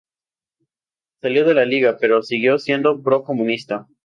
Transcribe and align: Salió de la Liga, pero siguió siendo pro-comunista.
Salió 1.21 1.45
de 1.45 1.53
la 1.53 1.63
Liga, 1.65 1.99
pero 2.01 2.23
siguió 2.23 2.57
siendo 2.57 3.03
pro-comunista. 3.03 3.85